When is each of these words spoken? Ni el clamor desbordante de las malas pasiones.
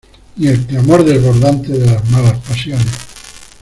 Ni 0.39 0.47
el 0.47 0.65
clamor 0.65 1.05
desbordante 1.05 1.73
de 1.73 1.85
las 1.85 2.09
malas 2.09 2.35
pasiones. 2.39 2.87